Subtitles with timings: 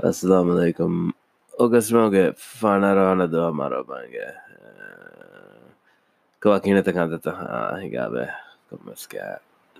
[0.00, 1.12] असलकम
[1.54, 4.16] ඔගස්මෝ ෆනරානද මරබන්ග
[6.42, 7.26] කවකිනත කන්තත
[7.76, 8.16] හිගාබ
[8.70, 9.14] කොමස්ක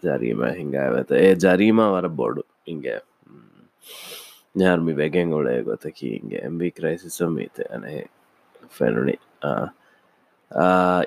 [0.02, 8.06] ජරීම හිංගාවත ඒ ජරීම වර බොඩු ඉංග ඥාර්මි බැගෙන් ගොලය ගොතකීන්ගේ එම්බි ක්‍රයිසිසමීත ඇනේ
[8.70, 9.18] ෆැනුනි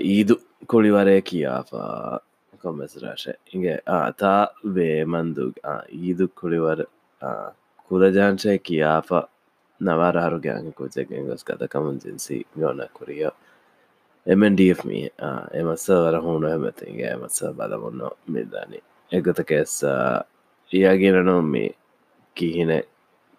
[0.07, 2.19] ඊදු කොළිවරය කියාපා
[2.61, 5.53] කොමෙසරාශ ඉගේ ආතා වේමන්දුග
[6.01, 6.87] ඊදු කොළිවර
[7.93, 9.27] බුදුරජාන්ශය කියාපා
[9.81, 13.29] නවාරහරු ගෑන් කුජගෙන් ගොස් කතකමුන් ජින්සි ගොන කුරිය
[14.27, 14.81] එමන්ඩF
[15.53, 18.79] එමස්සවර හුණු හැමතිගේ එමස්ස බලවන්න මිදානි
[19.11, 19.75] එකත කෙස්
[20.71, 21.69] ඒගෙනනම් මේ
[22.35, 22.71] කිහින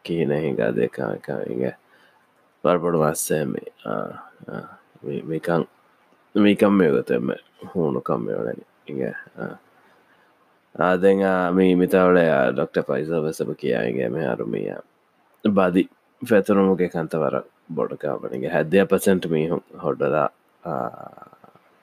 [0.04, 1.62] කියන හිඟා දෙකාකාග
[2.64, 3.56] පර්පොඩ වස්සෑම
[5.24, 5.66] මේකන්
[6.34, 7.36] මේකම් මේගතම
[7.70, 9.00] හුණු කම්මයෝලන ඉග
[10.74, 11.20] ආදෙන්
[11.52, 14.72] මේ මිතවලය ඩොක්ට පයිස වසප කියාගේ මෙ අරුමිය
[15.44, 15.88] බදි
[16.22, 20.28] ෆැතුරුමුගේ කන්තවර බොඩකාමනගේ හැදය පසෙන්ට මීහුම් හොඩලා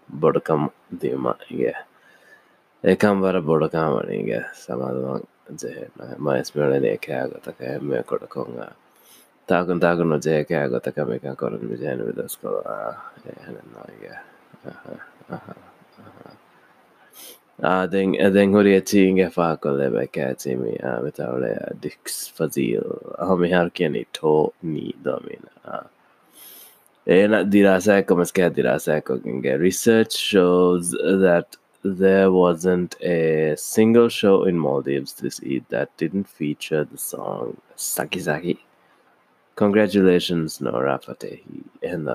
[0.10, 0.68] බොඩකම්
[1.02, 1.76] දීමගේ
[2.84, 5.24] ඒකම් වර බොඩකාමනගේ සමාදවන්
[6.20, 8.60] මයිස්මලනේ කෑගතක එම කොඩකොංග
[9.50, 12.58] තාකුන් තාකුන් නොජයකෑගතක මේක කොරන් විජයන විදස් කො
[13.28, 14.20] එහනන්නගේ
[17.62, 24.06] den, den går ég tíinge fákol lebe kátimi, amit ahol a dix fazil, ami harkéni
[24.12, 25.90] tó ní domina.
[27.04, 29.12] Én dirásák, amit kell dirásák,
[29.58, 30.90] research shows
[31.22, 37.58] that there wasn't a single show in Maldives this Eid that didn't feature the song
[37.76, 38.60] Saki Saki.
[39.56, 41.64] Congratulations, Nora Fatehi.
[41.84, 42.06] And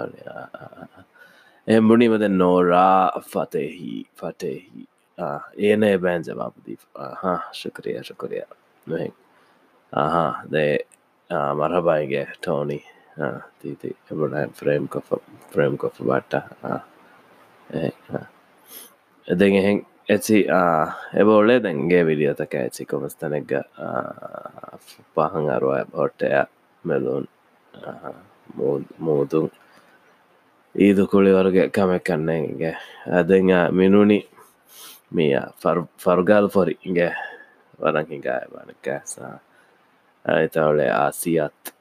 [2.39, 4.07] Nora Fatehi.
[4.17, 4.87] Fatehi.
[5.17, 5.57] Then, and Bunny with Nora Fatehi, Fatehi.
[5.57, 6.79] ඒනේ බෑන් ජවාපදී
[7.53, 8.43] ශුක්‍රිය ශුකරිය
[8.87, 9.15] නොහෙක්
[9.93, 10.79] ආහා දේ
[11.55, 12.85] මරහබයිගේ ටෝනි
[13.63, 15.01] තීති එබට ෆ්‍රේම් කො
[15.51, 16.35] ෆ්‍රේම් කො බට්ට
[19.29, 20.47] එදෙන් එහෙන් ඇචි
[21.15, 23.53] එබ ඔලේ දැන්ගේ විඩියතක ඇචි කොමස්තනෙක්ග
[25.15, 26.27] පහන් අරුව හොට්ටය
[26.85, 27.29] මෙලුන්
[28.99, 29.51] මූදුන්
[30.77, 32.77] ඊදු කුളിවරගේ කමෙක්කන්නේගේ
[33.13, 34.36] අදෙන් මිනුනි mia far
[35.11, 37.09] fargal for inge
[37.79, 39.39] waran hinga banaka sa
[40.25, 41.77] itawle asiat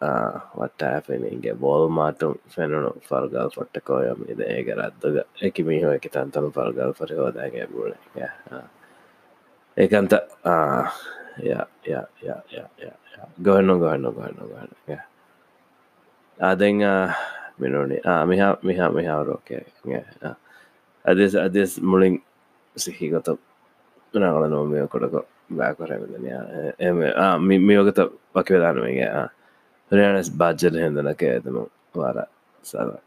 [0.00, 7.10] වට්ට ඇපෙනගේ බෝල්මාටුම් ෆැනුණු ෆර්ගල් ොට්ටකෝයම ඉද ඒක රද්දුග එක මිහෝ එක තන්තම පල්ගල් පොර
[7.10, 7.92] හෝදගේ බුල
[9.76, 10.12] ඒකන්ත
[13.42, 15.00] ගොහන්න ගොහන්න ගොහන්න ගන්න
[16.38, 16.84] ආදෙන්
[17.58, 19.64] මිනුනි මිහා මිහා මිහාවරෝකය
[21.04, 22.20] අදෙස් අදෙස් මුලින්
[22.76, 23.28] සිහිගත
[24.14, 25.16] නගල නෝමයකොටක
[25.50, 26.26] බෑකොරැමදන
[26.80, 26.96] එම
[27.60, 28.00] මියෝගත
[28.34, 29.10] පකිවෙලානුවගේ
[29.90, 31.58] රනස් බාජ්ජල හෙදනක ඇතම
[31.94, 32.18] වාර
[32.64, 33.05] සවා